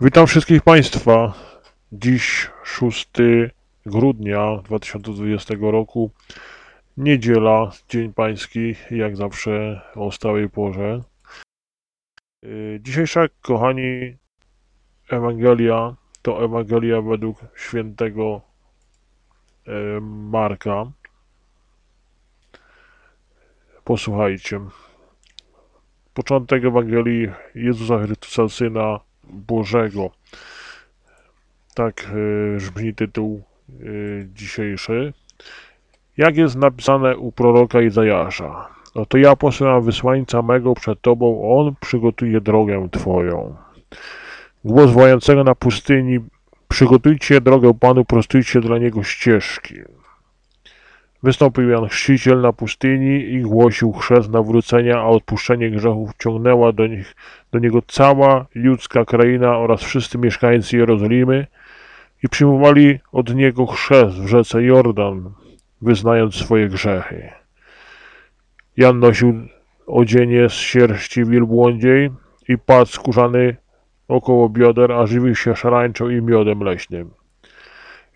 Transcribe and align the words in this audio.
Witam 0.00 0.26
wszystkich 0.26 0.62
Państwa. 0.62 1.34
Dziś 1.92 2.50
6 2.64 3.08
grudnia 3.86 4.56
2020 4.64 5.54
roku, 5.60 6.10
niedziela, 6.96 7.70
Dzień 7.88 8.12
Pański, 8.12 8.74
jak 8.90 9.16
zawsze 9.16 9.80
o 9.94 10.12
stałej 10.12 10.50
porze. 10.50 11.02
Yy, 12.42 12.80
Dzisiejsza, 12.82 13.26
kochani, 13.42 14.16
Ewangelia 15.10 15.96
to 16.22 16.44
Ewangelia 16.44 17.00
według 17.02 17.38
świętego 17.54 18.40
yy, 19.66 20.00
Marka. 20.00 20.92
Posłuchajcie. 23.84 24.60
Początek 26.14 26.64
Ewangelii 26.64 27.28
Jezusa 27.54 27.98
Chrystusa, 27.98 28.48
Syna 28.48 29.05
Bożego. 29.30 30.10
Tak 31.74 32.10
y, 32.14 32.56
brzmi 32.56 32.94
tytuł 32.94 33.42
y, 33.80 34.28
dzisiejszy. 34.34 35.12
Jak 36.16 36.36
jest 36.36 36.56
napisane 36.56 37.16
u 37.16 37.32
proroka 37.32 37.80
Izajasza? 37.80 38.68
Oto 38.94 39.18
ja 39.18 39.36
posyłam 39.36 39.82
wysłańca 39.82 40.42
mego 40.42 40.74
przed 40.74 41.00
tobą, 41.00 41.58
on 41.58 41.74
przygotuje 41.80 42.40
drogę 42.40 42.88
twoją. 42.92 43.56
Głos 44.64 44.90
wołającego 44.90 45.44
na 45.44 45.54
pustyni, 45.54 46.18
przygotujcie 46.68 47.40
drogę 47.40 47.74
Panu, 47.74 48.04
prostujcie 48.04 48.60
dla 48.60 48.78
niego 48.78 49.02
ścieżki. 49.02 49.74
Wystąpił 51.26 51.68
Jan 51.70 51.88
Chrzciciel 51.88 52.40
na 52.40 52.52
pustyni 52.52 53.20
i 53.20 53.40
głosił 53.40 53.92
chrzest 53.92 54.30
nawrócenia, 54.30 54.98
a 54.98 55.06
odpuszczenie 55.06 55.70
grzechów 55.70 56.10
ciągnęła 56.18 56.72
do, 56.72 56.86
nich, 56.86 57.14
do 57.52 57.58
niego 57.58 57.82
cała 57.86 58.46
ludzka 58.54 59.04
kraina 59.04 59.58
oraz 59.58 59.82
wszyscy 59.82 60.18
mieszkańcy 60.18 60.76
Jerozolimy 60.76 61.46
i 62.24 62.28
przyjmowali 62.28 62.98
od 63.12 63.34
niego 63.34 63.66
chrzest 63.66 64.16
w 64.16 64.26
rzece 64.26 64.62
Jordan, 64.62 65.30
wyznając 65.82 66.34
swoje 66.34 66.68
grzechy. 66.68 67.30
Jan 68.76 68.98
nosił 68.98 69.34
odzienie 69.86 70.48
z 70.48 70.52
sierści 70.52 71.24
wielbłądziej 71.24 72.10
i 72.48 72.58
pad 72.58 72.88
skórzany 72.88 73.56
około 74.08 74.48
bioder, 74.48 74.92
a 74.92 75.06
żywił 75.06 75.34
się 75.34 75.56
szarańczą 75.56 76.08
i 76.08 76.22
miodem 76.22 76.60
leśnym. 76.60 77.10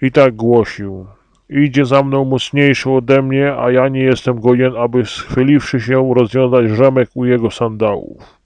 I 0.03 0.13
tak 0.13 0.35
głosił– 0.35 1.07
Idzie 1.51 1.85
za 1.85 2.03
mną 2.03 2.25
mocniejszy 2.25 2.91
ode 2.91 3.23
mnie, 3.23 3.57
a 3.57 3.71
ja 3.71 3.89
nie 3.89 4.03
jestem 4.03 4.41
godzien, 4.41 4.77
aby 4.77 5.07
schyliwszy 5.07 5.81
się 5.81 6.15
rozwiązać 6.15 6.71
rzemek 6.71 7.11
u 7.15 7.25
jego 7.25 7.51
sandałów. 7.51 8.39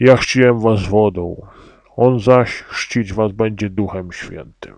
Ja 0.00 0.16
chciłem 0.16 0.60
was 0.60 0.88
wodą, 0.88 1.46
on 1.96 2.20
zaś 2.20 2.50
chrzcić 2.50 3.12
was 3.12 3.32
będzie 3.32 3.70
duchem 3.70 4.12
świętym. 4.12 4.74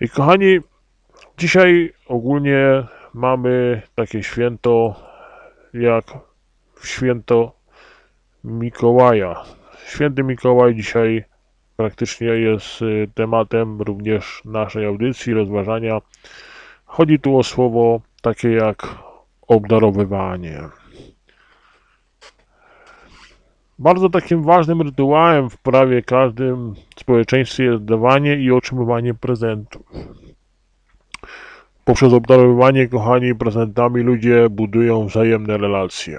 I 0.00 0.08
kochani, 0.08 0.58
dzisiaj 1.38 1.92
ogólnie 2.06 2.86
mamy 3.14 3.82
takie 3.94 4.22
święto 4.22 4.94
jak 5.74 6.04
święto 6.84 7.52
Mikołaja. 8.44 9.42
Święty 9.86 10.22
Mikołaj 10.22 10.74
dzisiaj 10.74 11.24
praktycznie 11.78 12.26
jest 12.26 12.82
y, 12.82 13.08
tematem 13.14 13.82
również 13.82 14.42
naszej 14.44 14.86
audycji, 14.86 15.34
rozważania. 15.34 16.00
Chodzi 16.84 17.18
tu 17.18 17.38
o 17.38 17.42
słowo 17.42 18.00
takie 18.22 18.50
jak 18.50 18.94
obdarowywanie. 19.48 20.60
Bardzo 23.78 24.08
takim 24.08 24.42
ważnym 24.42 24.82
rytuałem 24.82 25.50
w 25.50 25.56
prawie 25.56 26.02
każdym 26.02 26.74
społeczeństwie 26.96 27.64
jest 27.64 27.84
dawanie 27.84 28.36
i 28.36 28.52
otrzymywanie 28.52 29.14
prezentów. 29.14 29.82
Poprzez 31.84 32.12
obdarowywanie, 32.12 32.88
kochani, 32.88 33.34
prezentami 33.34 34.02
ludzie 34.02 34.48
budują 34.50 35.06
wzajemne 35.06 35.56
relacje. 35.56 36.18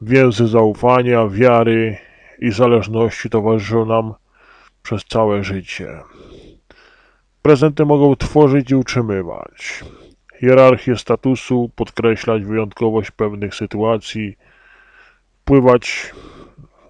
Więzy 0.00 0.46
zaufania, 0.46 1.28
wiary 1.28 1.98
i 2.38 2.52
zależności 2.52 3.30
towarzyszą 3.30 3.86
nam 3.86 4.14
przez 4.84 5.04
całe 5.04 5.44
życie. 5.44 6.00
Prezenty 7.42 7.84
mogą 7.84 8.16
tworzyć 8.16 8.70
i 8.70 8.74
utrzymywać. 8.74 9.84
Hierarchię 10.40 10.96
statusu, 10.96 11.70
podkreślać 11.76 12.44
wyjątkowość 12.44 13.10
pewnych 13.10 13.54
sytuacji, 13.54 14.36
wpływać, 15.40 16.12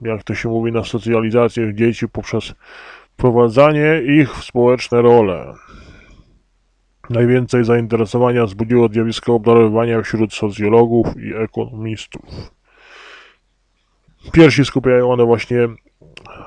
jak 0.01 0.25
to 0.25 0.35
się 0.35 0.49
mówi, 0.49 0.73
na 0.73 0.85
socjalizację 0.85 1.75
dzieci 1.75 2.09
poprzez 2.09 2.55
wprowadzanie 3.13 4.03
ich 4.21 4.35
w 4.35 4.45
społeczne 4.45 5.03
role. 5.03 5.55
Najwięcej 7.11 7.65
zainteresowania 7.65 8.47
wzbudziło 8.47 8.89
zjawisko 8.89 9.35
obdarowywania 9.35 10.03
wśród 10.03 10.35
socjologów 10.35 11.07
i 11.17 11.35
ekonomistów. 11.35 12.25
Pierwsi 14.33 14.65
skupiają 14.65 15.13
one 15.13 15.25
właśnie 15.25 15.69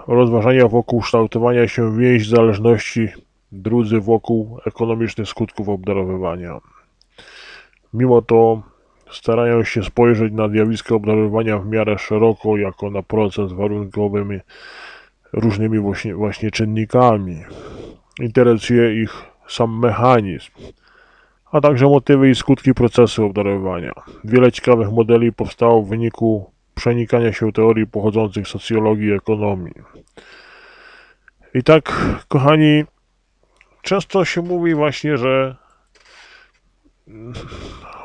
rozważania 0.08 0.68
wokół 0.68 1.02
kształtowania 1.02 1.68
się 1.68 1.98
więzi 1.98 2.30
zależności, 2.30 3.08
drudzy 3.52 4.00
wokół 4.00 4.60
ekonomicznych 4.66 5.28
skutków 5.28 5.70
obdarowywania. 5.70 6.60
Mimo 7.94 8.22
to 8.22 8.62
starają 9.12 9.64
się 9.64 9.84
spojrzeć 9.84 10.34
na 10.34 10.50
zjawisko 10.50 10.96
obdarowywania 10.96 11.58
w 11.58 11.68
miarę 11.68 11.98
szeroko, 11.98 12.58
jako 12.58 12.92
na 12.92 13.04
proces 13.04 13.52
warunkowy 13.52 14.42
różnymi 15.34 15.80
właśnie, 15.80 16.16
właśnie 16.16 16.52
czynnikami. 16.52 17.44
Interesuje 18.20 19.02
ich 19.04 19.26
sam 19.48 19.80
mechanizm, 19.80 20.52
a 21.52 21.62
także 21.62 21.86
motywy 21.86 22.30
i 22.30 22.36
skutki 22.36 22.74
procesu 22.74 23.26
obdarowywania. 23.26 23.94
Wiele 24.24 24.52
ciekawych 24.52 24.92
modeli 24.92 25.34
powstało 25.34 25.82
w 25.82 25.90
wyniku 25.90 26.52
przenikania 26.78 27.34
się 27.34 27.52
teorii 27.52 27.88
pochodzących 27.88 28.48
z 28.48 28.52
socjologii 28.52 29.08
i 29.08 29.14
ekonomii. 29.14 29.74
I 31.54 31.64
tak, 31.64 31.94
kochani, 32.28 32.84
często 33.82 34.26
się 34.26 34.42
mówi 34.42 34.76
właśnie, 34.76 35.18
że 35.18 35.56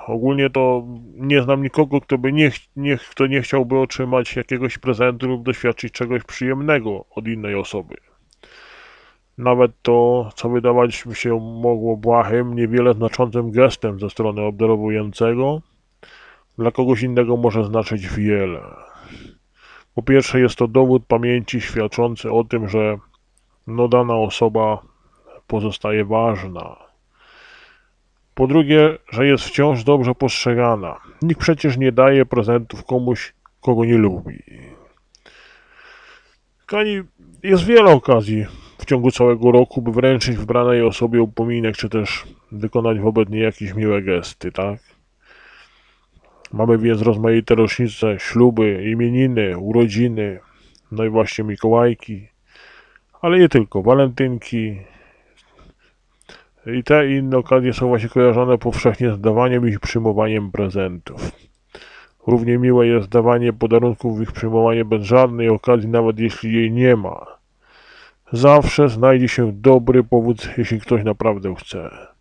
ogólnie 0.06 0.50
to 0.50 0.86
nie 1.14 1.42
znam 1.42 1.62
nikogo, 1.62 2.00
kto 2.00 2.18
by 2.18 2.32
nie, 2.32 2.50
nie, 2.76 2.98
kto 3.10 3.26
nie 3.26 3.42
chciałby 3.42 3.78
otrzymać 3.78 4.36
jakiegoś 4.36 4.78
prezentu 4.78 5.28
lub 5.28 5.42
doświadczyć 5.42 5.92
czegoś 5.92 6.24
przyjemnego 6.24 7.04
od 7.10 7.28
innej 7.28 7.54
osoby. 7.54 7.94
Nawet 9.38 9.72
to, 9.82 10.30
co 10.34 10.48
wydawać 10.48 11.02
by 11.06 11.14
się 11.14 11.40
mogło 11.62 11.96
błahym, 11.96 12.54
niewiele 12.54 12.94
znaczącym 12.94 13.50
gestem 13.50 14.00
ze 14.00 14.10
strony 14.10 14.42
obdarowującego, 14.42 15.62
dla 16.58 16.70
kogoś 16.70 17.02
innego 17.02 17.36
może 17.36 17.64
znaczyć 17.64 18.08
wiele. 18.08 18.60
Po 19.94 20.02
pierwsze, 20.02 20.40
jest 20.40 20.56
to 20.56 20.68
dowód 20.68 21.02
pamięci 21.06 21.60
świadczący 21.60 22.32
o 22.32 22.44
tym, 22.44 22.68
że 22.68 22.98
no, 23.66 23.88
dana 23.88 24.14
osoba 24.14 24.82
pozostaje 25.46 26.04
ważna. 26.04 26.76
Po 28.34 28.46
drugie, 28.46 28.98
że 29.12 29.26
jest 29.26 29.44
wciąż 29.44 29.84
dobrze 29.84 30.14
postrzegana. 30.14 31.00
Nikt 31.22 31.40
przecież 31.40 31.76
nie 31.76 31.92
daje 31.92 32.26
prezentów 32.26 32.84
komuś, 32.84 33.34
kogo 33.60 33.84
nie 33.84 33.98
lubi. 33.98 34.42
Kani, 36.66 37.02
jest 37.42 37.64
wiele 37.64 37.90
okazji 37.90 38.46
w 38.78 38.84
ciągu 38.84 39.10
całego 39.10 39.52
roku, 39.52 39.82
by 39.82 39.92
wręczyć 39.92 40.36
wybranej 40.36 40.82
osobie 40.82 41.22
upominek, 41.22 41.76
czy 41.76 41.88
też 41.88 42.24
wykonać 42.52 43.00
wobec 43.00 43.28
niej 43.28 43.42
jakieś 43.42 43.74
miłe 43.74 44.02
gesty, 44.02 44.52
tak? 44.52 44.91
Mamy 46.52 46.78
więc 46.78 47.02
rozmaite 47.02 47.54
rocznice, 47.54 48.18
śluby, 48.18 48.90
imieniny, 48.90 49.58
urodziny, 49.58 50.40
no 50.92 51.04
i 51.04 51.08
właśnie 51.08 51.44
Mikołajki, 51.44 52.28
ale 53.22 53.38
nie 53.38 53.48
tylko, 53.48 53.82
walentynki. 53.82 54.76
I 56.66 56.84
te 56.84 57.10
inne 57.10 57.38
okazje 57.38 57.72
są 57.72 57.88
właśnie 57.88 58.08
kojarzone 58.08 58.58
powszechnie 58.58 59.12
z 59.12 59.20
dawaniem 59.20 59.68
i 59.68 59.78
przyjmowaniem 59.78 60.52
prezentów. 60.52 61.30
Równie 62.26 62.58
miłe 62.58 62.86
jest 62.86 63.08
dawanie 63.08 63.52
podarunków 63.52 64.20
i 64.20 64.22
ich 64.22 64.32
przyjmowanie 64.32 64.84
bez 64.84 65.02
żadnej 65.02 65.48
okazji, 65.48 65.88
nawet 65.88 66.18
jeśli 66.18 66.52
jej 66.52 66.72
nie 66.72 66.96
ma. 66.96 67.26
Zawsze 68.32 68.88
znajdzie 68.88 69.28
się 69.28 69.52
dobry 69.52 70.04
powód, 70.04 70.48
jeśli 70.58 70.80
ktoś 70.80 71.04
naprawdę 71.04 71.54
chce. 71.54 72.11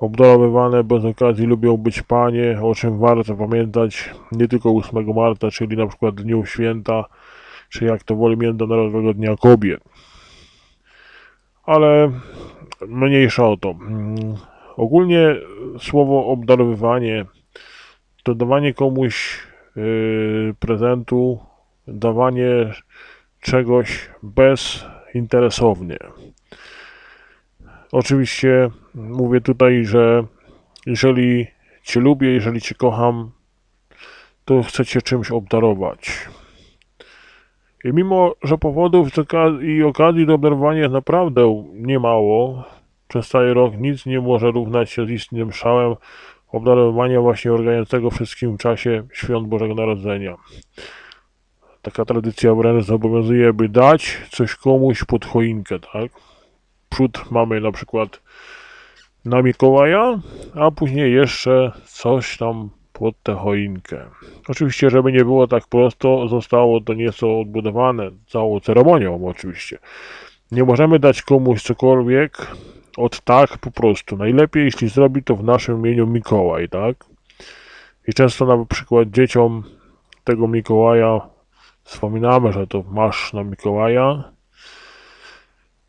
Obdarowywane 0.00 0.84
bez 0.84 1.04
okazji 1.04 1.46
lubią 1.46 1.76
być 1.76 2.02
panie, 2.02 2.58
o 2.62 2.74
czym 2.74 2.98
warto 2.98 3.34
pamiętać 3.34 4.10
nie 4.32 4.48
tylko 4.48 4.70
8 4.70 5.14
marca, 5.14 5.50
czyli 5.50 5.76
na 5.76 5.86
przykład 5.86 6.14
Dniu 6.14 6.44
Święta, 6.46 7.04
czy 7.68 7.84
jak 7.84 8.02
to 8.02 8.16
woli 8.16 8.36
Międzynarodowego 8.36 9.14
Dnia 9.14 9.36
Kobiet. 9.36 9.80
Ale 11.64 12.10
mniejsza 12.88 13.48
o 13.48 13.56
to. 13.56 13.70
Mm, 13.70 14.14
ogólnie 14.76 15.36
słowo 15.78 16.26
obdarowywanie 16.26 17.24
to 18.22 18.34
dawanie 18.34 18.74
komuś 18.74 19.42
yy, 19.76 20.54
prezentu, 20.58 21.38
dawanie 21.86 22.72
czegoś 23.40 24.10
bezinteresownie. 24.22 25.98
Oczywiście 27.94 28.70
mówię 28.94 29.40
tutaj, 29.40 29.84
że 29.84 30.24
jeżeli 30.86 31.46
Cię 31.82 32.00
lubię, 32.00 32.32
jeżeli 32.32 32.60
Cię 32.60 32.74
kocham, 32.74 33.30
to 34.44 34.62
chcę 34.62 34.84
Cię 34.84 35.02
czymś 35.02 35.30
obdarować. 35.30 36.28
I 37.84 37.92
mimo, 37.92 38.34
że 38.42 38.58
powodów 38.58 39.08
i 39.62 39.82
okazji 39.82 40.26
do 40.26 40.34
obdarowania 40.34 40.80
jest 40.80 40.92
naprawdę 40.92 41.64
niemało, 41.74 42.64
przez 43.08 43.28
cały 43.28 43.54
rok 43.54 43.74
nic 43.78 44.06
nie 44.06 44.20
może 44.20 44.50
równać 44.50 44.90
się 44.90 45.06
z 45.06 45.10
istnym 45.10 45.52
szałem 45.52 45.94
obdarowania 46.52 47.20
właśnie 47.20 47.52
organizującego 47.52 48.10
wszystkim 48.10 48.56
w 48.56 48.60
czasie 48.60 49.02
świąt 49.12 49.48
Bożego 49.48 49.74
Narodzenia. 49.74 50.36
Taka 51.82 52.04
tradycja 52.04 52.54
wręcz 52.54 52.84
zobowiązuje, 52.84 53.52
by 53.52 53.68
dać 53.68 54.18
coś 54.30 54.54
komuś 54.54 55.04
pod 55.04 55.24
choinkę, 55.24 55.78
tak? 55.78 56.33
Przód 56.94 57.30
mamy 57.30 57.60
na 57.60 57.72
przykład 57.72 58.20
na 59.24 59.42
Mikołaja, 59.42 60.18
a 60.54 60.70
później 60.70 61.12
jeszcze 61.12 61.72
coś 61.84 62.38
tam 62.38 62.70
pod 62.92 63.22
tę 63.22 63.34
choinkę. 63.34 64.04
Oczywiście, 64.48 64.90
żeby 64.90 65.12
nie 65.12 65.24
było 65.24 65.46
tak 65.46 65.68
prosto, 65.68 66.28
zostało 66.28 66.80
to 66.80 66.94
nieco 66.94 67.40
odbudowane 67.40 68.10
całą 68.26 68.60
ceremonią 68.60 69.26
oczywiście. 69.26 69.78
Nie 70.52 70.64
możemy 70.64 70.98
dać 70.98 71.22
komuś 71.22 71.62
cokolwiek 71.62 72.46
od 72.96 73.20
tak 73.20 73.58
po 73.58 73.70
prostu. 73.70 74.16
Najlepiej, 74.16 74.64
jeśli 74.64 74.88
zrobi 74.88 75.22
to 75.22 75.36
w 75.36 75.44
naszym 75.44 75.78
imieniu 75.78 76.06
Mikołaj, 76.06 76.68
tak? 76.68 77.04
I 78.08 78.12
często 78.12 78.46
na 78.46 78.64
przykład 78.64 79.10
dzieciom 79.10 79.62
tego 80.24 80.48
Mikołaja 80.48 81.20
wspominamy, 81.84 82.52
że 82.52 82.66
to 82.66 82.84
masz 82.90 83.32
na 83.32 83.44
Mikołaja. 83.44 84.33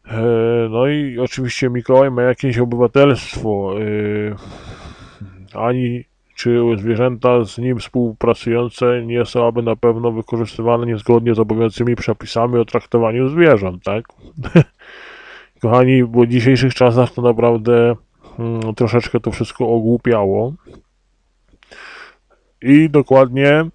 E, 0.07 0.21
no 0.69 0.87
i 0.87 1.19
oczywiście 1.19 1.69
Mikołaj 1.69 2.11
ma 2.11 2.21
jakieś 2.21 2.57
obywatelstwo. 2.57 3.75
E, 3.79 5.59
ani 5.59 6.03
czy 6.35 6.59
zwierzęta 6.77 7.45
z 7.45 7.57
nim 7.57 7.79
współpracujące 7.79 9.01
nie 9.05 9.25
są 9.25 9.47
aby 9.47 9.61
na 9.61 9.75
pewno 9.75 10.11
wykorzystywane 10.11 10.85
niezgodnie 10.85 11.35
z 11.35 11.39
obowiązującymi 11.39 11.95
przepisami 11.95 12.57
o 12.57 12.65
traktowaniu 12.65 13.29
zwierząt, 13.29 13.83
tak? 13.83 14.05
Kochani, 15.61 16.03
bo 16.03 16.21
w 16.21 16.27
dzisiejszych 16.27 16.73
czasach 16.73 17.11
to 17.11 17.21
naprawdę 17.21 17.95
hmm, 18.37 18.75
troszeczkę 18.75 19.19
to 19.19 19.31
wszystko 19.31 19.67
ogłupiało. 19.67 20.53
I 22.61 22.89
dokładnie 22.89 23.65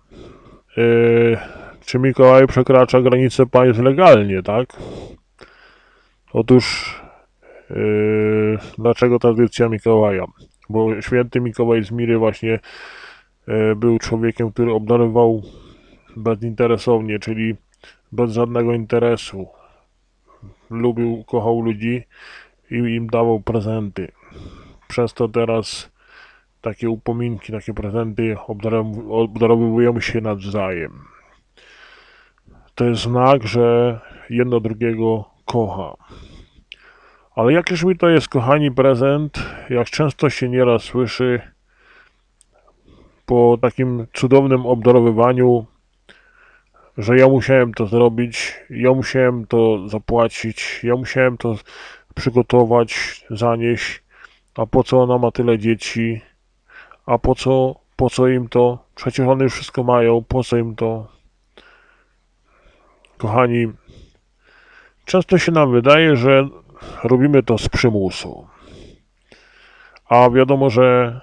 yy, 0.76 1.38
czy 1.86 1.98
Mikołaj 1.98 2.46
przekracza 2.46 3.00
granice 3.00 3.46
państw 3.46 3.82
legalnie, 3.82 4.42
tak? 4.42 4.76
Otóż 6.32 6.94
yy, 7.70 8.58
dlaczego 8.78 9.18
tradycja 9.18 9.68
Mikołaja? 9.68 10.24
Bo 10.68 11.00
święty 11.00 11.40
Mikołaj 11.40 11.84
z 11.84 11.90
Miry 11.90 12.18
właśnie 12.18 12.58
yy, 13.46 13.76
był 13.76 13.98
człowiekiem, 13.98 14.52
który 14.52 14.72
obdarował 14.72 15.42
bezinteresownie, 16.16 17.18
czyli 17.18 17.56
bez 18.12 18.32
żadnego 18.32 18.74
interesu. 18.74 19.48
Lubił, 20.70 21.24
kochał 21.24 21.60
ludzi 21.60 22.02
i 22.70 22.74
im 22.74 23.06
dawał 23.06 23.40
prezenty. 23.40 24.12
Przez 24.88 25.14
to 25.14 25.28
teraz 25.28 25.90
takie 26.60 26.90
upominki, 26.90 27.52
takie 27.52 27.74
prezenty 27.74 28.36
obdarowują 29.08 30.00
się 30.00 30.20
nawzajem 30.20 31.10
to 32.80 32.84
jest 32.84 33.02
znak, 33.02 33.46
że 33.46 34.00
jedno 34.30 34.60
drugiego 34.60 35.24
kocha. 35.50 35.96
Ale 37.34 37.52
jakież 37.52 37.84
mi 37.84 37.96
to 37.96 38.08
jest, 38.08 38.28
kochani, 38.28 38.70
prezent, 38.70 39.38
jak 39.70 39.90
często 39.90 40.30
się 40.30 40.48
nieraz 40.48 40.82
słyszy 40.82 41.40
po 43.26 43.58
takim 43.62 44.06
cudownym 44.12 44.66
obdarowywaniu, 44.66 45.66
że 46.98 47.16
ja 47.16 47.28
musiałem 47.28 47.74
to 47.74 47.86
zrobić, 47.86 48.60
ja 48.70 48.92
musiałem 48.92 49.46
to 49.46 49.88
zapłacić, 49.88 50.80
ja 50.82 50.96
musiałem 50.96 51.36
to 51.36 51.56
przygotować, 52.14 53.20
zanieść, 53.30 54.02
a 54.54 54.66
po 54.66 54.84
co 54.84 55.02
ona 55.02 55.18
ma 55.18 55.30
tyle 55.30 55.58
dzieci, 55.58 56.20
a 57.06 57.18
po 57.18 57.34
co, 57.34 57.74
po 57.96 58.10
co 58.10 58.28
im 58.28 58.48
to, 58.48 58.78
przecież 58.94 59.26
one 59.26 59.44
już 59.44 59.52
wszystko 59.52 59.82
mają, 59.82 60.24
po 60.28 60.44
co 60.44 60.56
im 60.56 60.76
to, 60.76 61.20
Kochani, 63.18 63.66
często 65.10 65.38
się 65.38 65.52
nam 65.52 65.72
wydaje, 65.72 66.16
że 66.16 66.48
robimy 67.04 67.42
to 67.42 67.58
z 67.58 67.68
przymusu. 67.68 68.46
A 70.08 70.30
wiadomo, 70.30 70.70
że 70.70 71.20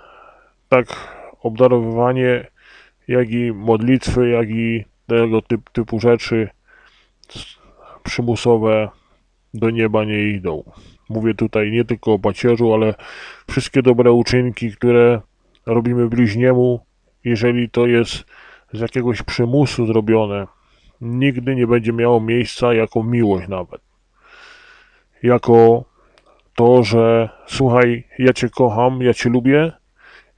tak 0.69 0.85
obdarowywanie, 1.41 2.47
jak 3.07 3.29
i 3.29 3.51
modlitwy, 3.51 4.29
jak 4.29 4.49
i 4.49 4.85
tego 5.07 5.41
typ, 5.41 5.69
typu 5.69 5.99
rzeczy 5.99 6.49
przymusowe 8.03 8.89
do 9.53 9.69
nieba 9.69 10.03
nie 10.03 10.23
idą. 10.23 10.63
Mówię 11.09 11.33
tutaj 11.33 11.71
nie 11.71 11.85
tylko 11.85 12.13
o 12.13 12.19
pacierzu, 12.19 12.73
ale 12.73 12.93
wszystkie 13.51 13.81
dobre 13.81 14.11
uczynki, 14.11 14.71
które 14.71 15.21
robimy 15.65 16.07
bliźniemu, 16.09 16.85
jeżeli 17.23 17.69
to 17.69 17.87
jest 17.87 18.25
z 18.73 18.79
jakiegoś 18.79 19.21
przymusu 19.21 19.85
zrobione, 19.85 20.47
nigdy 21.01 21.55
nie 21.55 21.67
będzie 21.67 21.93
miało 21.93 22.21
miejsca 22.21 22.73
jako 22.73 23.03
miłość 23.03 23.47
nawet. 23.47 23.81
Jako 25.23 25.83
to, 26.55 26.83
że 26.83 27.29
słuchaj, 27.47 28.03
ja 28.19 28.33
Cię 28.33 28.49
kocham, 28.49 29.01
ja 29.01 29.13
Cię 29.13 29.29
lubię 29.29 29.71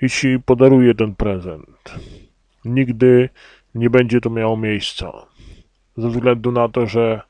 i 0.02 0.10
Ci 0.10 0.40
podaruję 0.46 0.96
ten 0.96 1.16
prezent. 1.16 1.94
Nigdy 2.66 3.30
nie 3.76 3.90
będzie 3.90 4.22
to 4.22 4.30
miało 4.30 4.58
miejsca. 4.58 5.12
Ze 5.98 6.10
względu 6.10 6.52
na 6.52 6.70
to, 6.70 6.86
że 6.86 7.22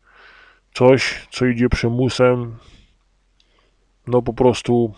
coś, 0.74 1.28
co 1.32 1.46
idzie 1.46 1.70
przymusem, 1.70 2.56
no 4.08 4.22
po 4.22 4.34
prostu 4.34 4.94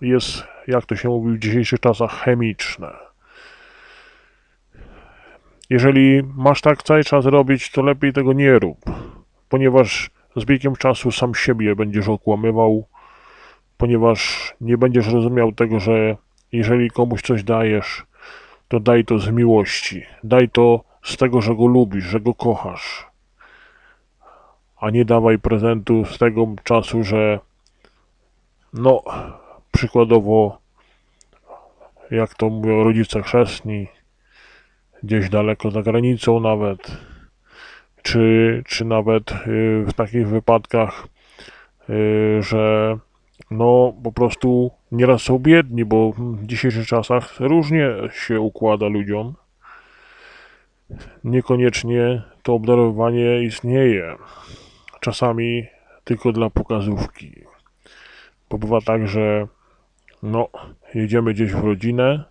jest, 0.00 0.44
jak 0.66 0.86
to 0.86 0.96
się 0.96 1.08
mówi 1.08 1.36
w 1.36 1.38
dzisiejszych 1.38 1.80
czasach, 1.80 2.12
chemiczne. 2.12 3.07
Jeżeli 5.70 6.22
masz 6.36 6.60
tak 6.60 6.82
cały 6.82 7.04
czas 7.04 7.24
robić, 7.24 7.70
to 7.70 7.82
lepiej 7.82 8.12
tego 8.12 8.32
nie 8.32 8.58
rób, 8.58 8.78
ponieważ 9.48 10.10
z 10.36 10.44
biegiem 10.44 10.76
czasu 10.76 11.12
sam 11.12 11.34
siebie 11.34 11.76
będziesz 11.76 12.08
okłamywał, 12.08 12.86
ponieważ 13.76 14.52
nie 14.60 14.78
będziesz 14.78 15.12
rozumiał 15.12 15.52
tego, 15.52 15.80
że 15.80 16.16
jeżeli 16.52 16.90
komuś 16.90 17.22
coś 17.22 17.42
dajesz, 17.42 18.06
to 18.68 18.80
daj 18.80 19.04
to 19.04 19.18
z 19.18 19.30
miłości, 19.30 20.02
daj 20.24 20.48
to 20.48 20.80
z 21.02 21.16
tego, 21.16 21.40
że 21.40 21.54
go 21.54 21.66
lubisz, 21.66 22.04
że 22.04 22.20
go 22.20 22.34
kochasz, 22.34 23.06
a 24.80 24.90
nie 24.90 25.04
dawaj 25.04 25.38
prezentu 25.38 26.04
z 26.04 26.18
tego 26.18 26.46
czasu, 26.64 27.04
że 27.04 27.40
no, 28.72 29.02
przykładowo, 29.72 30.58
jak 32.10 32.34
to 32.34 32.48
mówią 32.48 32.84
rodzice 32.84 33.22
chrzestni, 33.22 33.86
gdzieś 35.02 35.28
daleko 35.28 35.70
za 35.70 35.82
granicą 35.82 36.40
nawet, 36.40 36.96
czy, 38.02 38.62
czy 38.66 38.84
nawet 38.84 39.32
y, 39.32 39.34
w 39.86 39.92
takich 39.92 40.28
wypadkach, 40.28 41.08
y, 41.90 42.42
że 42.42 42.96
no 43.50 43.94
po 44.04 44.12
prostu 44.12 44.70
nieraz 44.92 45.22
są 45.22 45.38
biedni, 45.38 45.84
bo 45.84 46.12
w 46.12 46.46
dzisiejszych 46.46 46.86
czasach 46.86 47.40
różnie 47.40 47.88
się 48.12 48.40
układa 48.40 48.86
ludziom. 48.86 49.34
Niekoniecznie 51.24 52.22
to 52.42 52.54
obdarowanie 52.54 53.42
istnieje. 53.42 54.16
Czasami 55.00 55.66
tylko 56.04 56.32
dla 56.32 56.50
pokazówki. 56.50 57.32
Bo 58.50 58.58
bywa 58.58 58.80
tak, 58.80 59.08
że 59.08 59.46
no, 60.22 60.48
jedziemy 60.94 61.34
gdzieś 61.34 61.52
w 61.52 61.64
rodzinę, 61.64 62.24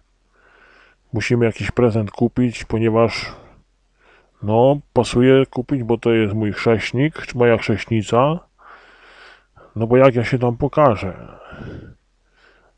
musimy 1.13 1.45
jakiś 1.45 1.71
prezent 1.71 2.11
kupić, 2.11 2.63
ponieważ 2.65 3.35
no, 4.43 4.79
pasuje 4.93 5.45
kupić, 5.45 5.83
bo 5.83 5.97
to 5.97 6.11
jest 6.11 6.33
mój 6.33 6.53
chrześnik, 6.53 7.25
czy 7.25 7.37
moja 7.37 7.57
chrześnica. 7.57 8.39
No 9.75 9.87
bo 9.87 9.97
jak 9.97 10.15
ja 10.15 10.23
się 10.23 10.39
tam 10.39 10.57
pokażę? 10.57 11.13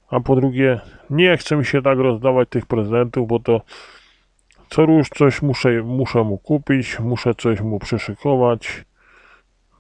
A 0.09 0.19
po 0.19 0.35
drugie, 0.35 0.79
nie 1.09 1.37
chcę 1.37 1.55
mi 1.55 1.65
się 1.65 1.81
tak 1.81 1.97
rozdawać 1.97 2.49
tych 2.49 2.65
prezentów, 2.65 3.27
bo 3.27 3.39
to 3.39 3.61
co 4.69 4.85
róż 4.85 5.09
coś 5.09 5.41
muszę, 5.41 5.83
muszę 5.83 6.23
mu 6.23 6.37
kupić, 6.37 6.99
muszę 6.99 7.35
coś 7.35 7.61
mu 7.61 7.79
przyszykować. 7.79 8.85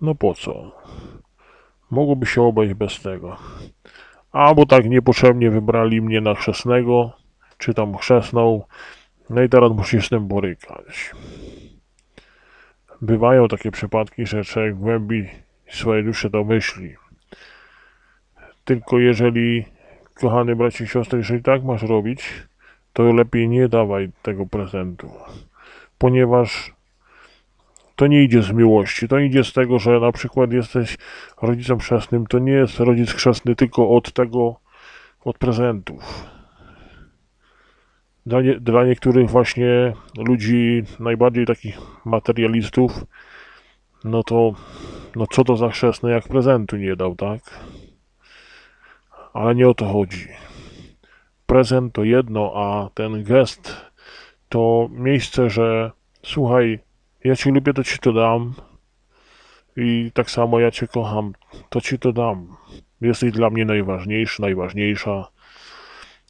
No 0.01 0.15
po 0.15 0.33
co? 0.33 0.71
Mogłoby 1.91 2.25
się 2.25 2.41
obejść 2.41 2.73
bez 2.73 3.01
tego. 3.01 3.37
Albo 4.31 4.65
tak 4.65 4.85
niepotrzebnie 4.85 5.51
wybrali 5.51 6.01
mnie 6.01 6.21
na 6.21 6.35
chrzestnego, 6.35 7.11
czy 7.59 7.73
tam 7.73 7.97
chrzestną, 7.97 8.61
no 9.29 9.41
i 9.43 9.49
teraz 9.49 9.71
musisz 9.71 10.07
z 10.07 10.09
tym 10.09 10.27
borykać. 10.27 11.11
bywają 13.01 13.47
takie 13.47 13.71
przypadki, 13.71 14.25
że 14.25 14.43
człowiek 14.43 14.75
głębi 14.75 15.27
swojej 15.69 16.03
duszy 16.03 16.29
to 16.29 16.43
myśli. 16.43 16.95
Tylko 18.65 18.99
jeżeli, 18.99 19.65
kochany 20.13 20.55
bracie 20.55 20.83
i 20.83 20.87
siostry, 20.87 21.17
jeżeli 21.17 21.43
tak 21.43 21.63
masz 21.63 21.83
robić, 21.83 22.47
to 22.93 23.03
lepiej 23.03 23.49
nie 23.49 23.67
dawaj 23.67 24.09
tego 24.21 24.45
prezentu. 24.45 25.11
Ponieważ 25.97 26.73
to 27.95 28.07
nie 28.07 28.23
idzie 28.23 28.41
z 28.43 28.51
miłości, 28.51 29.07
to 29.07 29.19
idzie 29.19 29.43
z 29.43 29.53
tego, 29.53 29.79
że 29.79 29.99
na 29.99 30.11
przykład 30.11 30.53
jesteś 30.53 30.97
rodzicem 31.41 31.79
chrzestnym, 31.79 32.27
to 32.27 32.39
nie 32.39 32.51
jest 32.51 32.79
rodzic 32.79 33.11
chrzestny 33.11 33.55
tylko 33.55 33.89
od 33.89 34.13
tego, 34.13 34.55
od 35.25 35.37
prezentów. 35.37 36.38
Dla, 38.29 38.41
nie, 38.41 38.59
dla 38.59 38.85
niektórych 38.85 39.29
właśnie 39.29 39.93
ludzi, 40.17 40.83
najbardziej 40.99 41.45
takich 41.45 41.77
materialistów, 42.05 43.05
no 44.03 44.23
to 44.23 44.53
no 45.15 45.27
co 45.31 45.43
to 45.43 45.57
za 45.57 45.69
chrzestny, 45.69 46.11
jak 46.11 46.27
prezentu 46.27 46.77
nie 46.77 46.95
dał, 46.95 47.15
tak? 47.15 47.41
Ale 49.33 49.55
nie 49.55 49.69
o 49.69 49.73
to 49.73 49.85
chodzi. 49.85 50.27
Prezent 51.45 51.93
to 51.93 52.03
jedno, 52.03 52.53
a 52.55 52.89
ten 52.93 53.23
gest 53.23 53.85
to 54.49 54.89
miejsce, 54.91 55.49
że 55.49 55.91
słuchaj, 56.25 56.79
ja 57.23 57.35
cię 57.35 57.51
lubię, 57.51 57.73
to 57.73 57.83
ci 57.83 57.99
to 57.99 58.13
dam. 58.13 58.53
I 59.77 60.11
tak 60.13 60.31
samo 60.31 60.59
ja 60.59 60.71
cię 60.71 60.87
kocham, 60.87 61.33
to 61.69 61.81
ci 61.81 61.99
to 61.99 62.13
dam. 62.13 62.55
Jesteś 63.01 63.31
dla 63.31 63.49
mnie 63.49 63.65
najważniejszy, 63.65 64.41
najważniejsza. 64.41 65.27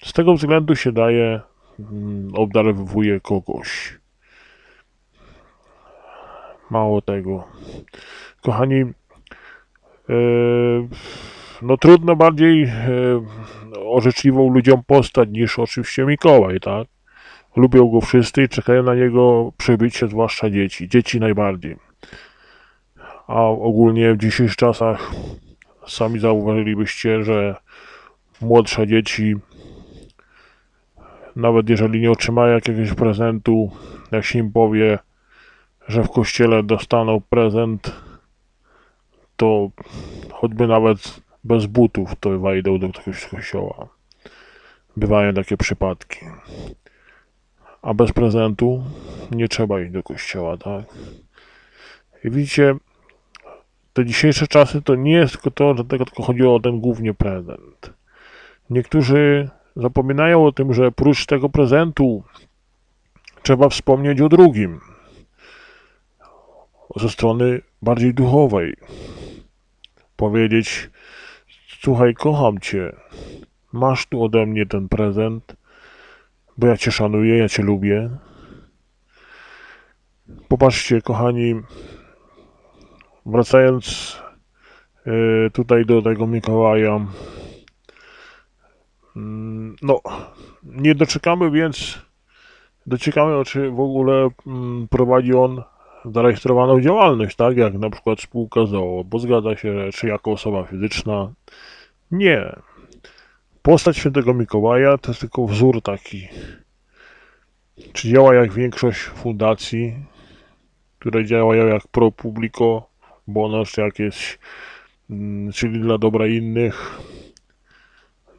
Z 0.03 0.13
tego 0.13 0.34
względu 0.34 0.75
się 0.75 0.91
daje, 0.91 1.41
obdarowuje 2.33 3.19
kogoś. 3.19 4.00
Mało 6.69 7.01
tego. 7.01 7.48
Kochani, 8.41 8.75
yy, 10.09 10.88
no 11.62 11.77
trudno 11.77 12.15
bardziej 12.15 12.62
yy, 12.62 13.21
orzeczliwą 13.86 14.53
ludziom 14.53 14.83
postać 14.83 15.29
niż 15.29 15.59
oczywiście 15.59 16.05
Mikołaj, 16.05 16.59
tak? 16.59 16.88
Lubią 17.55 17.89
go 17.89 18.01
wszyscy 18.01 18.43
i 18.43 18.50
czekają 18.50 18.83
na 18.83 18.95
niego 18.95 19.51
przybycie, 19.57 20.07
zwłaszcza 20.07 20.50
dzieci. 20.50 20.89
Dzieci 20.89 21.19
najbardziej. 21.19 21.77
A 23.27 23.43
ogólnie 23.43 24.13
w 24.13 24.17
dzisiejszych 24.17 24.55
czasach 24.55 25.12
sami 25.88 26.19
zauważylibyście, 26.19 27.24
że 27.24 27.55
młodsze 28.41 28.88
dzieci, 28.88 29.36
nawet 31.36 31.69
jeżeli 31.69 32.01
nie 32.01 32.12
otrzymają 32.12 32.53
jakiegoś 32.53 32.93
prezentu, 32.93 33.71
jak 34.12 34.25
się 34.25 34.39
im 34.39 34.51
powie, 34.51 35.00
że 35.88 36.03
w 36.03 36.09
kościele 36.09 36.63
dostaną 36.63 37.21
prezent, 37.29 37.91
to 39.38 39.69
choćby 40.31 40.67
nawet 40.67 41.21
bez 41.43 41.65
butów 41.65 42.15
to 42.19 42.39
wejdą 42.39 42.79
do 42.79 42.88
jakiegoś 42.88 43.25
kościoła. 43.25 43.88
Bywają 44.98 45.33
takie 45.33 45.57
przypadki. 45.57 46.19
A 47.81 47.93
bez 47.93 48.12
prezentu 48.12 48.83
nie 49.31 49.48
trzeba 49.48 49.81
iść 49.81 49.91
do 49.91 50.03
kościoła, 50.03 50.57
tak? 50.57 50.86
I 52.24 52.29
widzicie, 52.29 52.75
te 53.93 54.05
dzisiejsze 54.05 54.48
czasy 54.48 54.81
to 54.81 54.95
nie 54.95 55.13
jest 55.13 55.33
tylko 55.33 55.51
to, 55.51 55.75
że 55.75 55.86
tylko 55.86 56.24
chodziło 56.24 56.55
o 56.55 56.59
ten 56.59 56.79
głównie 56.79 57.13
prezent. 57.13 57.93
Niektórzy 58.69 59.50
zapominają 59.81 60.45
o 60.45 60.51
tym, 60.51 60.74
że 60.74 60.91
prócz 60.91 61.25
tego 61.25 61.50
prezentu 61.50 62.24
trzeba 63.43 63.69
wspomnieć 63.69 64.21
o 64.21 64.29
drugim. 64.29 64.79
Ze 66.95 67.09
strony 67.09 67.62
bardziej 67.81 68.13
duchowej. 68.13 68.75
Powiedzieć, 70.15 70.89
słuchaj, 71.81 72.13
kocham 72.13 72.59
cię. 72.59 72.95
Masz 73.74 74.05
tu 74.05 74.24
ode 74.24 74.45
mnie 74.45 74.65
ten 74.65 74.89
prezent, 74.89 75.55
bo 76.57 76.67
ja 76.67 76.77
cię 76.77 76.91
szanuję, 76.91 77.38
ja 77.38 77.50
cię 77.50 77.63
lubię. 77.63 78.09
Popatrzcie, 80.48 81.01
kochani, 81.01 81.55
wracając 83.25 84.17
e, 85.05 85.50
tutaj 85.50 85.86
do 85.86 86.01
tego 86.01 86.27
Mikołaja, 86.27 87.00
no, 89.81 90.01
nie 90.63 90.95
doczekamy 90.95 91.51
więc, 91.51 91.99
doczekamy, 92.85 93.45
czy 93.45 93.71
w 93.71 93.79
ogóle 93.79 94.29
mm, 94.47 94.87
prowadzi 94.87 95.33
on 95.33 95.63
zarejestrowaną 96.05 96.81
działalność, 96.81 97.35
tak, 97.35 97.57
jak 97.57 97.73
na 97.73 97.89
przykład 97.89 98.21
spółka 98.21 98.65
ZOO, 98.65 99.03
bo 99.03 99.19
zgadza 99.19 99.55
się, 99.55 99.89
czy 99.93 100.07
jako 100.07 100.31
osoba 100.31 100.63
fizyczna, 100.63 101.31
nie. 102.11 102.55
Postać 103.61 103.97
świętego 103.97 104.33
Mikołaja 104.33 104.97
to 104.97 105.11
jest 105.11 105.21
tylko 105.21 105.47
wzór 105.47 105.81
taki, 105.81 106.27
czy 107.93 108.09
działa 108.09 108.35
jak 108.35 108.53
większość 108.53 108.99
fundacji, 108.99 109.95
które 110.99 111.25
działają 111.25 111.67
jak 111.67 111.87
pro 111.87 112.11
publico 112.11 112.89
bonus 113.27 113.77
jakieś, 113.77 114.39
mm, 115.09 115.51
czyli 115.51 115.79
dla 115.79 115.97
dobra 115.97 116.27
innych. 116.27 116.99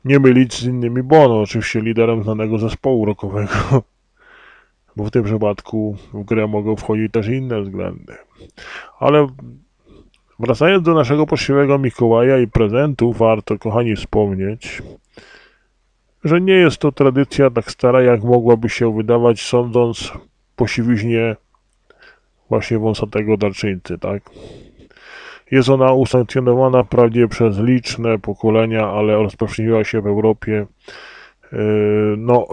Nie 0.04 0.18
mylić 0.18 0.54
z 0.54 0.64
innymi 0.64 1.02
Bono, 1.02 1.40
oczywiście 1.40 1.80
liderem 1.80 2.22
znanego 2.22 2.58
zespołu 2.58 3.04
rockowego, 3.04 3.52
bo 4.96 5.04
w 5.04 5.10
tym 5.10 5.24
przypadku 5.24 5.96
w 6.14 6.24
grę 6.24 6.46
mogą 6.46 6.76
wchodzić 6.76 7.12
też 7.12 7.28
inne 7.28 7.62
względy. 7.62 8.14
Ale 8.98 9.26
wracając 10.38 10.84
do 10.84 10.94
naszego 10.94 11.26
poczciwego 11.26 11.78
Mikołaja 11.78 12.38
i 12.38 12.46
prezentów, 12.46 13.18
warto, 13.18 13.58
kochani, 13.58 13.96
wspomnieć, 13.96 14.82
że 16.24 16.40
nie 16.40 16.54
jest 16.54 16.78
to 16.78 16.92
tradycja 16.92 17.50
tak 17.50 17.70
stara, 17.70 18.02
jak 18.02 18.24
mogłaby 18.24 18.68
się 18.68 18.96
wydawać, 18.96 19.42
sądząc 19.42 20.12
po 20.56 20.66
siwiźnie 20.66 21.36
właśnie 22.48 22.78
wąsatego 22.78 23.36
darczyńcy, 23.36 23.98
tak? 23.98 24.22
Jest 25.50 25.68
ona 25.68 25.92
usankcjonowana 25.92 26.82
wprawdzie 26.82 27.28
przez 27.28 27.58
liczne 27.58 28.18
pokolenia, 28.18 28.86
ale 28.86 29.14
rozpowszechniła 29.14 29.84
się 29.84 30.00
w 30.00 30.06
Europie 30.06 30.66
yy, 31.52 31.58
no 32.18 32.46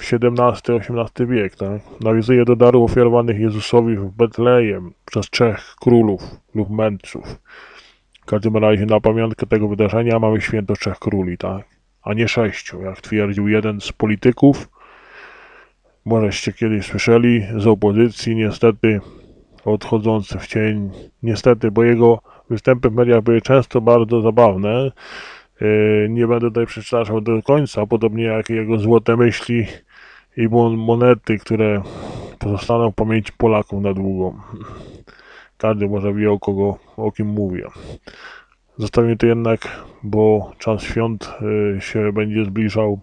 XVII-XVIII 0.00 1.26
wiek, 1.28 1.56
tak? 1.56 1.80
Nawiązuje 2.00 2.44
do 2.44 2.56
darów 2.56 2.90
ofiarowanych 2.90 3.40
Jezusowi 3.40 3.96
w 3.96 4.10
Betlejem 4.10 4.92
przez 5.04 5.30
trzech 5.30 5.74
królów 5.80 6.22
lub 6.54 6.70
mędrców. 6.70 7.40
W 8.22 8.24
każdym 8.26 8.56
razie 8.56 8.86
na 8.86 9.00
pamiątkę 9.00 9.46
tego 9.46 9.68
wydarzenia 9.68 10.18
mamy 10.18 10.40
święto 10.40 10.74
trzech 10.74 10.98
króli, 10.98 11.38
tak? 11.38 11.64
A 12.02 12.14
nie 12.14 12.28
sześciu, 12.28 12.82
jak 12.82 13.00
twierdził 13.00 13.48
jeden 13.48 13.80
z 13.80 13.92
polityków. 13.92 14.68
Możeście 16.04 16.52
kiedyś 16.52 16.86
słyszeli 16.86 17.46
z 17.56 17.66
opozycji, 17.66 18.36
niestety 18.36 19.00
odchodzący 19.64 20.38
w 20.38 20.46
cień. 20.46 20.90
Niestety, 21.22 21.70
bo 21.70 21.84
jego 21.84 22.20
występy 22.50 22.90
w 22.90 22.94
mediach 22.94 23.22
były 23.22 23.40
często 23.40 23.80
bardzo 23.80 24.20
zabawne. 24.20 24.92
Yy, 25.60 26.06
nie 26.10 26.26
będę 26.26 26.48
tutaj 26.48 26.66
przeczytał 26.66 27.20
do 27.20 27.42
końca, 27.42 27.86
podobnie 27.86 28.24
jak 28.24 28.50
jego 28.50 28.78
złote 28.78 29.16
myśli 29.16 29.66
i 30.36 30.48
monety, 30.76 31.38
które 31.38 31.82
pozostaną 32.38 32.90
w 32.90 32.94
pamięci 32.94 33.32
Polaków 33.38 33.82
na 33.82 33.94
długo. 33.94 34.34
Każdy 35.58 35.88
może 35.88 36.14
wie 36.14 36.32
o 36.32 36.38
kogo, 36.38 36.78
o 36.96 37.12
kim 37.12 37.26
mówię. 37.26 37.66
Zostawię 38.78 39.16
to 39.16 39.26
jednak, 39.26 39.84
bo 40.02 40.52
czas 40.58 40.82
świąt 40.82 41.30
yy, 41.74 41.80
się 41.80 42.12
będzie 42.12 42.44
zbliżał 42.44 43.00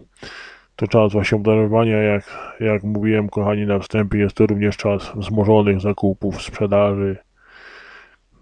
to 0.78 0.88
czas 0.88 1.14
właśnie 1.14 1.36
obdarowania, 1.36 1.98
jak, 1.98 2.56
jak 2.60 2.84
mówiłem, 2.84 3.30
kochani, 3.30 3.66
na 3.66 3.80
wstępie, 3.80 4.18
jest 4.18 4.36
to 4.36 4.48
również 4.48 4.78
czas 4.78 5.12
wzmożonych 5.16 5.82
zakupów, 5.82 6.42
sprzedaży. 6.42 7.18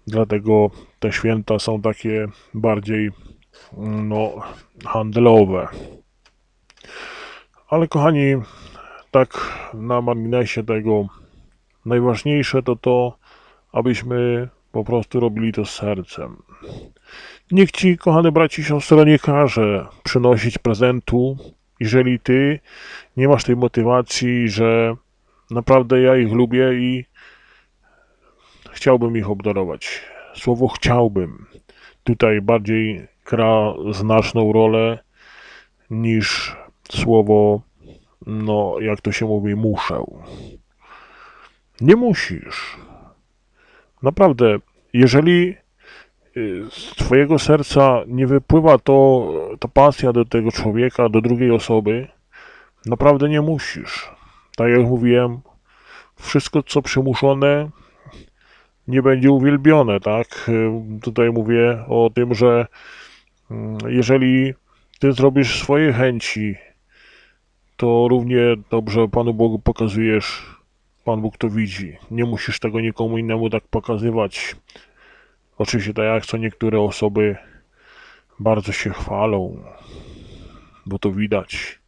Dlatego 0.06 0.70
te 0.98 1.12
święta 1.12 1.58
są 1.58 1.82
takie 1.82 2.26
bardziej 2.54 3.10
no, 4.02 4.32
handlowe. 4.86 5.68
Ale 7.68 7.88
kochani, 7.88 8.34
tak 9.10 9.58
na 9.74 10.00
marginesie 10.00 10.64
tego, 10.64 11.06
najważniejsze 11.86 12.62
to 12.62 12.76
to, 12.76 13.18
abyśmy 13.72 14.48
po 14.72 14.84
prostu 14.84 15.20
robili 15.20 15.52
to 15.52 15.64
z 15.64 15.70
sercem. 15.70 16.36
Niech 17.50 17.70
ci, 17.70 17.98
kochane 17.98 18.32
braci 18.32 18.60
i 18.60 18.64
siostry, 18.64 19.04
nie 19.04 19.18
każe 19.18 19.86
przynosić 20.04 20.58
prezentu, 20.58 21.36
jeżeli 21.80 22.20
ty 22.20 22.60
nie 23.16 23.28
masz 23.28 23.44
tej 23.44 23.56
motywacji, 23.56 24.48
że 24.48 24.96
naprawdę 25.50 26.00
ja 26.00 26.16
ich 26.16 26.32
lubię 26.32 26.74
i 26.74 27.04
chciałbym 28.72 29.16
ich 29.16 29.30
obdarować. 29.30 30.02
Słowo 30.34 30.68
chciałbym 30.68 31.46
tutaj 32.04 32.40
bardziej 32.40 33.06
gra 33.26 33.74
znaczną 33.90 34.52
rolę 34.52 34.98
niż 35.90 36.56
słowo, 36.90 37.60
no 38.26 38.76
jak 38.80 39.00
to 39.00 39.12
się 39.12 39.26
mówi, 39.26 39.54
muszę. 39.54 40.04
Nie 41.80 41.96
musisz. 41.96 42.76
Naprawdę, 44.02 44.56
jeżeli 44.92 45.56
z 46.70 46.94
twojego 46.96 47.38
serca 47.38 48.00
nie 48.06 48.26
wypływa 48.26 48.78
to, 48.78 49.28
ta 49.60 49.68
pasja 49.68 50.12
do 50.12 50.24
tego 50.24 50.52
człowieka, 50.52 51.08
do 51.08 51.20
drugiej 51.20 51.50
osoby, 51.50 52.08
naprawdę 52.86 53.28
nie 53.28 53.40
musisz. 53.40 54.10
Tak 54.56 54.70
jak 54.70 54.80
mówiłem, 54.80 55.40
wszystko 56.16 56.62
co 56.62 56.82
przymuszone 56.82 57.70
nie 58.88 59.02
będzie 59.02 59.30
uwielbione, 59.30 60.00
tak? 60.00 60.48
Y, 60.48 61.00
Tutaj 61.02 61.30
mówię 61.30 61.84
o 61.88 62.10
tym, 62.14 62.34
że 62.34 62.66
mm, 63.50 63.78
jeżeli 63.88 64.54
ty 64.98 65.12
zrobisz 65.12 65.60
swoje 65.62 65.92
chęci, 65.92 66.54
to 67.76 68.08
równie 68.08 68.40
dobrze 68.70 69.08
Panu 69.08 69.34
Bogu 69.34 69.58
pokazujesz, 69.58 70.56
Pan 71.04 71.20
Bóg 71.20 71.36
to 71.36 71.48
widzi. 71.48 71.96
Nie 72.10 72.24
musisz 72.24 72.58
tego 72.58 72.80
nikomu 72.80 73.18
innemu 73.18 73.50
tak 73.50 73.62
pokazywać. 73.70 74.56
Oczywiście 75.58 75.94
tak 75.94 76.04
jak 76.04 76.26
co 76.26 76.36
niektóre 76.36 76.80
osoby 76.80 77.36
bardzo 78.38 78.72
się 78.72 78.90
chwalą, 78.90 79.64
bo 80.86 80.98
to 80.98 81.12
widać. 81.12 81.78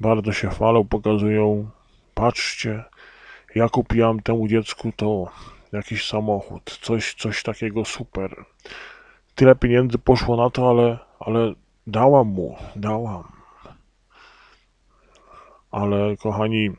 Bardzo 0.00 0.32
się 0.32 0.50
chwalą, 0.50 0.84
pokazują, 0.84 1.70
patrzcie, 2.14 2.84
ja 3.54 3.68
kupiłam 3.68 4.20
temu 4.20 4.48
dziecku 4.48 4.92
to 4.96 5.32
jakiś 5.72 6.08
samochód, 6.08 6.78
coś, 6.82 7.14
coś 7.14 7.42
takiego 7.42 7.84
super. 7.84 8.44
Tyle 9.34 9.54
pieniędzy 9.54 9.98
poszło 9.98 10.36
na 10.36 10.50
to, 10.50 10.70
ale, 10.70 10.98
ale 11.20 11.54
dałam 11.86 12.28
mu, 12.28 12.56
dałam. 12.76 13.24
Ale 15.70 16.16
kochani, 16.16 16.70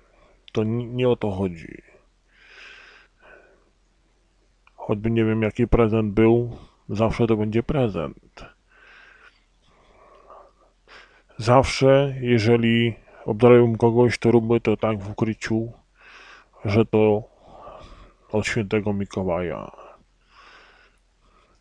to 0.51 0.63
ni- 0.63 0.87
nie 0.87 1.09
o 1.09 1.15
to 1.15 1.31
chodzi. 1.31 1.88
Choćby 4.89 5.11
nie 5.11 5.25
wiem 5.25 5.41
jaki 5.41 5.67
prezent 5.67 6.13
był, 6.13 6.57
zawsze 6.89 7.27
to 7.27 7.37
będzie 7.37 7.63
prezent. 7.63 8.45
Zawsze, 11.37 12.15
jeżeli 12.21 12.93
obdarujemy 13.25 13.77
kogoś, 13.77 14.17
to 14.17 14.31
róbmy 14.31 14.59
to 14.59 14.77
tak 14.77 14.99
w 14.99 15.11
ukryciu, 15.11 15.71
że 16.65 16.85
to 16.85 17.23
od 18.31 18.47
świętego 18.47 18.93
Mikołaja. 18.93 19.71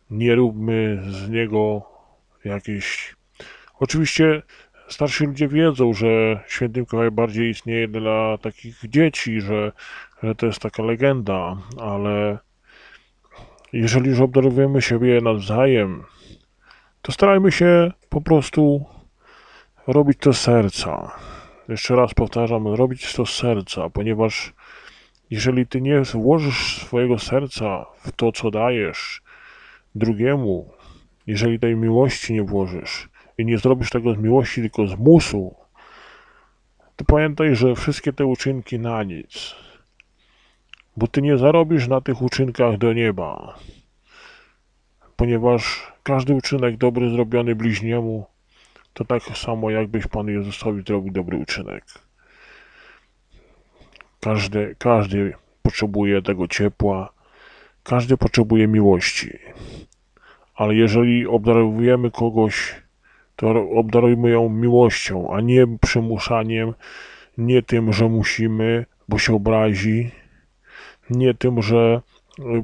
Nie 0.09 0.35
róbmy 0.35 1.03
z 1.09 1.29
niego 1.29 1.81
jakiejś. 2.45 3.15
Oczywiście 3.79 4.41
starsi 4.87 5.25
ludzie 5.25 5.47
wiedzą, 5.47 5.93
że 5.93 6.43
święty 6.47 6.79
Mikołaj 6.79 7.11
bardziej 7.11 7.49
istnieje 7.49 7.87
dla 7.87 8.37
takich 8.37 8.89
dzieci, 8.89 9.41
że, 9.41 9.71
że 10.23 10.35
to 10.35 10.45
jest 10.45 10.59
taka 10.59 10.83
legenda, 10.83 11.57
ale 11.81 12.39
jeżeli 13.73 14.09
już 14.09 14.19
obdarowujemy 14.19 14.81
siebie 14.81 15.21
nawzajem, 15.21 16.03
to 17.01 17.11
starajmy 17.11 17.51
się 17.51 17.91
po 18.09 18.21
prostu 18.21 18.85
robić 19.87 20.17
to 20.19 20.33
z 20.33 20.41
serca. 20.41 21.11
Jeszcze 21.69 21.95
raz 21.95 22.13
powtarzam, 22.13 22.67
robić 22.67 23.13
to 23.13 23.25
z 23.25 23.35
serca, 23.35 23.89
ponieważ 23.89 24.53
jeżeli 25.29 25.67
ty 25.67 25.81
nie 25.81 26.01
włożysz 26.01 26.81
swojego 26.81 27.19
serca 27.19 27.85
w 28.05 28.11
to, 28.11 28.31
co 28.31 28.51
dajesz 28.51 29.21
drugiemu, 29.95 30.71
jeżeli 31.27 31.59
tej 31.59 31.75
miłości 31.75 32.33
nie 32.33 32.43
włożysz 32.43 33.09
i 33.37 33.45
nie 33.45 33.57
zrobisz 33.57 33.89
tego 33.89 34.13
z 34.13 34.17
miłości, 34.17 34.61
tylko 34.61 34.87
z 34.87 34.95
musu, 34.95 35.55
to 36.95 37.05
pamiętaj, 37.05 37.55
że 37.55 37.75
wszystkie 37.75 38.13
te 38.13 38.25
uczynki 38.25 38.79
na 38.79 39.03
nic. 39.03 39.55
Bo 40.99 41.07
ty 41.07 41.21
nie 41.21 41.37
zarobisz 41.37 41.87
na 41.87 42.01
tych 42.01 42.21
uczynkach 42.21 42.77
do 42.77 42.93
nieba. 42.93 43.57
Ponieważ 45.15 45.93
każdy 46.03 46.33
uczynek 46.33 46.77
dobry 46.77 47.09
zrobiony 47.09 47.55
bliźniemu, 47.55 48.25
to 48.93 49.05
tak 49.05 49.23
samo 49.23 49.69
jakbyś 49.69 50.07
Panu 50.07 50.31
Jezusowi 50.31 50.83
zrobił 50.87 51.13
dobry 51.13 51.37
uczynek. 51.37 51.83
Każdy, 54.19 54.75
każdy 54.77 55.33
potrzebuje 55.61 56.21
tego 56.21 56.47
ciepła, 56.47 57.09
każdy 57.83 58.17
potrzebuje 58.17 58.67
miłości. 58.67 59.39
Ale 60.55 60.75
jeżeli 60.75 61.27
obdarowujemy 61.27 62.11
kogoś, 62.11 62.75
to 63.35 63.69
obdarujmy 63.69 64.29
ją 64.29 64.49
miłością, 64.49 65.33
a 65.33 65.41
nie 65.41 65.77
przymuszaniem, 65.81 66.73
nie 67.37 67.63
tym, 67.63 67.93
że 67.93 68.09
musimy, 68.09 68.85
bo 69.09 69.17
się 69.17 69.35
obrazi, 69.35 70.11
nie 71.09 71.33
tym, 71.33 71.61
że 71.61 72.01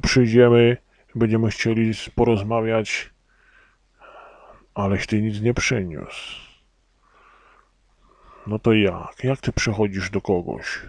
przyjdziemy, 0.02 0.76
będziemy 1.14 1.50
chcieli 1.50 1.92
porozmawiać, 2.14 3.10
aleś 4.74 5.06
ty 5.06 5.22
nic 5.22 5.40
nie 5.40 5.54
przyniósł. 5.54 6.46
No 8.46 8.58
to 8.58 8.72
jak? 8.72 9.24
Jak 9.24 9.40
ty 9.40 9.52
przychodzisz 9.52 10.10
do 10.10 10.20
kogoś? 10.20 10.80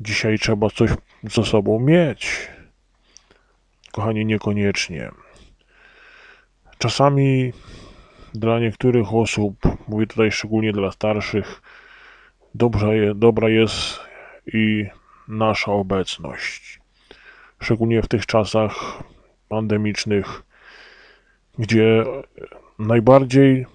Dzisiaj 0.00 0.38
trzeba 0.38 0.70
coś 0.70 0.90
ze 1.22 1.44
sobą 1.44 1.80
mieć. 1.80 2.48
Kochani, 3.92 4.26
niekoniecznie. 4.26 5.10
Czasami 6.78 7.52
dla 8.34 8.60
niektórych 8.60 9.14
osób, 9.14 9.56
mówię 9.88 10.06
tutaj 10.06 10.32
szczególnie 10.32 10.72
dla 10.72 10.92
starszych, 10.92 11.62
dobrze, 12.54 13.14
dobra 13.14 13.48
jest 13.48 14.00
i 14.46 14.86
nasza 15.28 15.72
obecność. 15.72 16.80
Szczególnie 17.60 18.02
w 18.02 18.08
tych 18.08 18.26
czasach 18.26 19.02
pandemicznych, 19.48 20.42
gdzie 21.58 22.04
najbardziej 22.78 23.66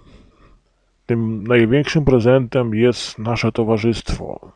tym 1.06 1.48
największym 1.48 2.06
prezentem 2.06 2.76
jest 2.76 3.20
nasze 3.20 3.52
towarzystwo 3.52 4.54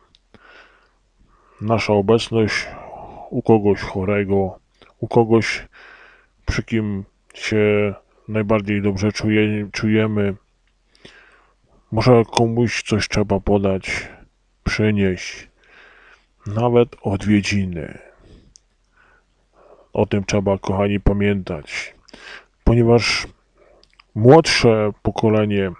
nasza 1.60 1.92
obecność 1.92 2.66
u 3.30 3.42
kogoś 3.42 3.80
chorego, 3.80 4.58
u 5.00 5.08
kogoś, 5.08 5.68
przy 6.46 6.62
kim 6.62 7.04
się 7.34 7.94
najbardziej 8.28 8.82
dobrze 8.82 9.12
czuje, 9.12 9.68
czujemy. 9.72 10.34
Może 11.92 12.22
komuś 12.32 12.82
coś 12.82 13.08
trzeba 13.08 13.40
podać, 13.40 14.08
przynieść, 14.64 15.48
nawet 16.54 16.88
odwiedziny. 17.02 17.98
O 19.92 20.06
tym 20.06 20.24
trzeba, 20.24 20.58
kochani, 20.58 21.00
pamiętać, 21.00 21.94
ponieważ 22.64 23.26
młodsze 24.14 24.90
pokolenie 25.02 25.70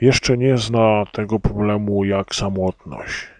jeszcze 0.00 0.38
nie 0.38 0.58
zna 0.58 1.04
tego 1.12 1.40
problemu 1.40 2.04
jak 2.04 2.34
samotność 2.34 3.34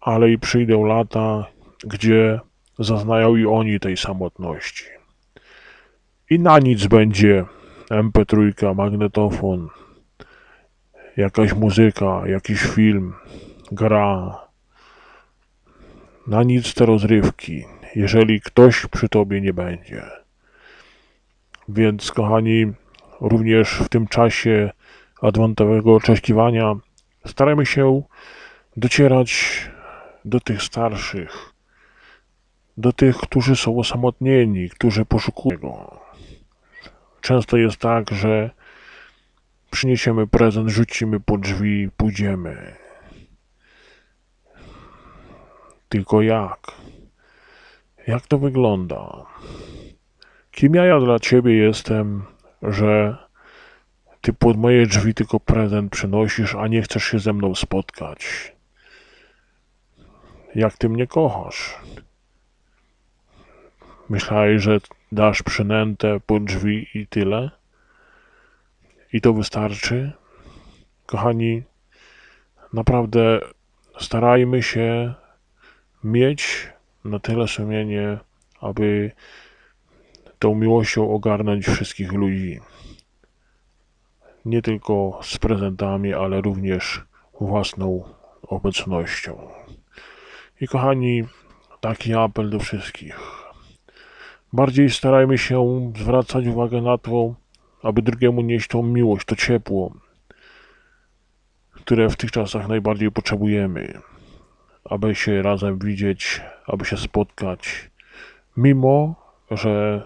ale 0.00 0.30
i 0.30 0.38
przyjdą 0.38 0.84
lata, 0.84 1.46
gdzie 1.84 2.40
zaznają 2.78 3.36
i 3.36 3.46
oni 3.46 3.80
tej 3.80 3.96
samotności. 3.96 4.84
I 6.30 6.38
na 6.38 6.58
nic 6.58 6.86
będzie 6.86 7.44
MP3, 7.90 8.74
magnetofon, 8.74 9.68
jakaś 11.16 11.54
muzyka, 11.54 12.22
jakiś 12.26 12.60
film, 12.60 13.14
gra. 13.72 14.36
Na 16.28 16.42
nic 16.42 16.74
te 16.74 16.86
rozrywki, 16.86 17.64
jeżeli 17.94 18.40
ktoś 18.40 18.86
przy 18.86 19.08
tobie 19.08 19.40
nie 19.40 19.52
będzie. 19.52 20.02
Więc, 21.68 22.12
kochani, 22.12 22.72
również 23.20 23.70
w 23.70 23.88
tym 23.88 24.06
czasie 24.06 24.70
adwentowego 25.22 25.94
oczekiwania 25.94 26.74
starajmy 27.26 27.66
się 27.66 28.02
docierać 28.76 29.60
do 30.24 30.40
tych 30.40 30.62
starszych, 30.62 31.52
do 32.76 32.92
tych, 32.92 33.16
którzy 33.16 33.56
są 33.56 33.78
osamotnieni, 33.78 34.70
którzy 34.70 35.04
poszukują 35.04 35.58
go. 35.58 36.00
Często 37.20 37.56
jest 37.56 37.76
tak, 37.76 38.10
że 38.10 38.50
przyniesiemy 39.70 40.26
prezent, 40.26 40.68
rzucimy 40.68 41.20
po 41.20 41.38
drzwi 41.38 41.88
pójdziemy. 41.96 42.76
Tylko 45.88 46.22
jak? 46.22 46.72
Jak 48.06 48.26
to 48.26 48.38
wygląda? 48.38 49.26
Kim 50.50 50.74
ja, 50.74 51.00
dla 51.00 51.18
ciebie 51.18 51.56
jestem, 51.56 52.22
że 52.62 53.16
ty 54.20 54.32
pod 54.32 54.56
moje 54.56 54.86
drzwi 54.86 55.14
tylko 55.14 55.40
prezent 55.40 55.92
przynosisz, 55.92 56.54
a 56.54 56.66
nie 56.66 56.82
chcesz 56.82 57.04
się 57.04 57.18
ze 57.18 57.32
mną 57.32 57.54
spotkać? 57.54 58.52
jak 60.54 60.78
ty 60.78 60.88
mnie 60.88 61.06
kochasz. 61.06 61.78
Myślałeś, 64.08 64.62
że 64.62 64.78
dasz 65.12 65.42
przynętę 65.42 66.20
pod 66.26 66.44
drzwi 66.44 66.86
i 66.94 67.06
tyle? 67.06 67.50
I 69.12 69.20
to 69.20 69.32
wystarczy? 69.32 70.12
Kochani, 71.06 71.62
naprawdę 72.72 73.40
starajmy 74.00 74.62
się 74.62 75.14
mieć 76.04 76.68
na 77.04 77.18
tyle 77.18 77.48
sumienie, 77.48 78.18
aby 78.60 79.10
tą 80.38 80.54
miłością 80.54 81.10
ogarnąć 81.10 81.66
wszystkich 81.66 82.12
ludzi. 82.12 82.60
Nie 84.44 84.62
tylko 84.62 85.20
z 85.22 85.38
prezentami, 85.38 86.14
ale 86.14 86.40
również 86.40 87.04
własną 87.40 88.04
obecnością. 88.42 89.48
I 90.60 90.68
kochani, 90.68 91.24
taki 91.80 92.14
apel 92.14 92.50
do 92.50 92.58
wszystkich. 92.58 93.18
Bardziej 94.52 94.90
starajmy 94.90 95.38
się 95.38 95.92
zwracać 95.96 96.46
uwagę 96.46 96.80
na 96.80 96.98
to, 96.98 97.34
aby 97.82 98.02
drugiemu 98.02 98.40
nieść 98.40 98.68
tą 98.68 98.82
miłość, 98.82 99.26
to 99.26 99.36
ciepło, 99.36 99.94
które 101.72 102.08
w 102.08 102.16
tych 102.16 102.30
czasach 102.30 102.68
najbardziej 102.68 103.10
potrzebujemy, 103.10 104.00
aby 104.88 105.14
się 105.14 105.42
razem 105.42 105.78
widzieć, 105.78 106.40
aby 106.66 106.84
się 106.84 106.96
spotkać, 106.96 107.90
mimo 108.56 109.14
że 109.50 110.02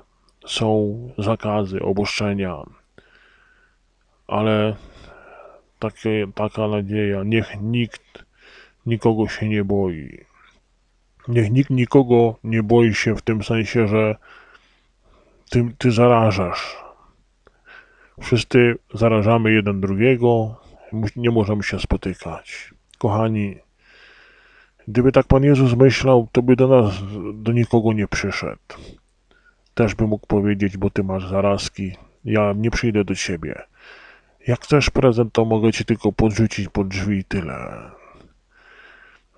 są 0.46 0.98
zakazy, 1.18 1.82
obostrzenia, 1.82 2.56
ale 4.26 4.76
takie, 5.78 6.26
taka 6.34 6.68
nadzieja, 6.68 7.22
niech 7.24 7.60
nikt 7.60 8.24
nikogo 8.86 9.28
się 9.28 9.48
nie 9.48 9.64
boi. 9.64 10.24
Niech 11.28 11.50
nikt 11.50 11.70
nikogo 11.70 12.36
nie 12.44 12.62
boi 12.62 12.94
się 12.94 13.16
w 13.16 13.22
tym 13.22 13.42
sensie, 13.42 13.88
że 13.88 14.16
ty, 15.50 15.74
ty 15.78 15.90
zarażasz. 15.90 16.76
Wszyscy 18.20 18.78
zarażamy 18.94 19.52
jeden 19.52 19.80
drugiego, 19.80 20.60
nie 21.16 21.30
możemy 21.30 21.62
się 21.62 21.80
spotykać. 21.80 22.74
Kochani, 22.98 23.56
gdyby 24.88 25.12
tak 25.12 25.26
Pan 25.26 25.44
Jezus 25.44 25.76
myślał, 25.76 26.28
to 26.32 26.42
by 26.42 26.56
do 26.56 26.68
nas, 26.68 26.94
do 27.34 27.52
nikogo 27.52 27.92
nie 27.92 28.08
przyszedł. 28.08 28.60
Też 29.74 29.94
by 29.94 30.06
mógł 30.06 30.26
powiedzieć, 30.26 30.76
bo 30.76 30.90
Ty 30.90 31.04
masz 31.04 31.28
zarazki, 31.28 31.92
ja 32.24 32.52
nie 32.56 32.70
przyjdę 32.70 33.04
do 33.04 33.14
Ciebie. 33.14 33.62
Jak 34.46 34.60
chcesz 34.60 34.90
prezent, 34.90 35.32
to 35.32 35.44
mogę 35.44 35.72
Ci 35.72 35.84
tylko 35.84 36.12
podrzucić 36.12 36.68
pod 36.68 36.88
drzwi 36.88 37.18
i 37.18 37.24
tyle. 37.24 37.90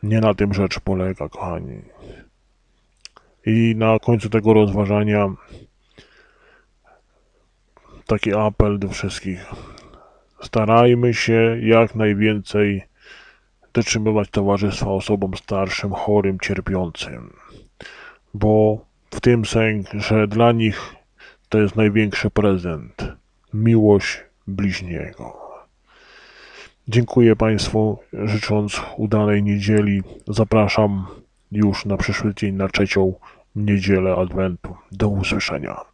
Nie 0.02 0.20
na 0.20 0.34
tym 0.34 0.54
rzecz 0.54 0.80
polega, 0.80 1.28
kochani. 1.28 1.82
I 3.46 3.74
na 3.76 3.98
końcu 3.98 4.30
tego 4.30 4.54
rozważania 4.54 5.34
taki 8.06 8.34
apel 8.34 8.78
do 8.78 8.88
wszystkich. 8.88 9.46
Starajmy 10.42 11.14
się 11.14 11.56
jak 11.60 11.94
najwięcej 11.94 12.82
dotrzymywać 13.74 14.30
towarzystwa 14.30 14.86
osobom 14.86 15.36
starszym, 15.36 15.92
chorym, 15.92 16.40
cierpiącym, 16.40 17.32
bo 18.34 18.78
w 19.10 19.20
tym 19.20 19.44
sęk, 19.44 19.88
że 19.94 20.28
dla 20.28 20.52
nich 20.52 20.94
to 21.48 21.58
jest 21.58 21.76
największy 21.76 22.30
prezent 22.30 23.12
miłość 23.54 24.20
bliźniego. 24.46 25.36
Dziękuję 26.88 27.36
Państwu, 27.36 27.98
życząc 28.12 28.80
udanej 28.96 29.42
niedzieli. 29.42 30.02
Zapraszam 30.28 31.06
już 31.52 31.84
na 31.84 31.96
przyszły 31.96 32.34
dzień, 32.34 32.54
na 32.54 32.68
trzecią 32.68 33.14
niedzielę 33.56 34.16
Adwentu. 34.16 34.76
Do 34.92 35.08
usłyszenia. 35.08 35.93